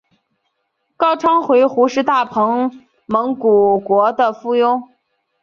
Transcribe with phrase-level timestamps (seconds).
[0.97, 2.25] 高昌回鹘是大
[3.05, 4.87] 蒙古国的附庸。